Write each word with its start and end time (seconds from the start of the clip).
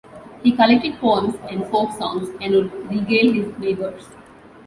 He 0.41 0.53
collected 0.53 0.97
poems 0.99 1.35
and 1.47 1.63
folk 1.67 1.91
songs 1.95 2.29
and 2.41 2.55
would 2.55 2.71
regale 2.89 3.33
his 3.33 3.55
neighbours. 3.59 4.07